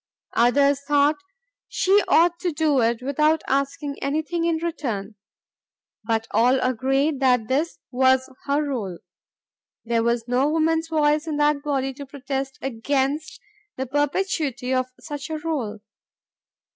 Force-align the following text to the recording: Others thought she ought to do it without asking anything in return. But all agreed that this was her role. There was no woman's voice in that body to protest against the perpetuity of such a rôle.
Others 0.33 0.81
thought 0.87 1.17
she 1.67 2.01
ought 2.07 2.39
to 2.39 2.51
do 2.51 2.79
it 2.81 3.03
without 3.03 3.43
asking 3.47 4.01
anything 4.01 4.45
in 4.45 4.55
return. 4.55 5.13
But 6.03 6.25
all 6.31 6.59
agreed 6.59 7.19
that 7.19 7.47
this 7.47 7.77
was 7.91 8.27
her 8.45 8.63
role. 8.63 8.97
There 9.85 10.01
was 10.01 10.27
no 10.27 10.49
woman's 10.49 10.87
voice 10.87 11.27
in 11.27 11.37
that 11.37 11.61
body 11.61 11.93
to 11.93 12.07
protest 12.07 12.57
against 12.63 13.39
the 13.77 13.85
perpetuity 13.85 14.73
of 14.73 14.87
such 14.99 15.29
a 15.29 15.35
rôle. 15.37 15.81